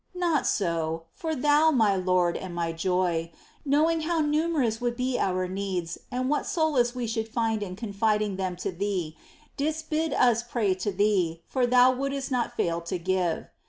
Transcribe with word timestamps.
Not 0.15 0.47
so,, 0.47 1.03
for 1.13 1.35
Thou, 1.35 1.69
my 1.69 1.95
Lord 1.95 2.35
and 2.35 2.55
my 2.55 2.71
joy, 2.73 3.31
knowing 3.63 4.01
how 4.01 4.19
numerous 4.19 4.81
would 4.81 4.97
be 4.97 5.19
our 5.19 5.47
needs 5.47 5.99
and 6.09 6.27
what 6.27 6.47
solace 6.47 6.95
we 6.95 7.05
should 7.05 7.27
find 7.27 7.61
in 7.61 7.75
confiding 7.75 8.35
them 8.35 8.55
to 8.65 8.71
Thee, 8.71 9.15
didst 9.57 9.91
bid 9.91 10.11
us 10.13 10.41
pray 10.41 10.73
to 10.73 10.91
Thee, 10.91 11.43
for 11.45 11.67
Thou 11.67 11.91
wouldst 11.91 12.31
not 12.31 12.57
fail 12.57 12.81
to 12.81 12.97
give. 12.97 13.45